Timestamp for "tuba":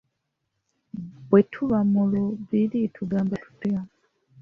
1.51-1.79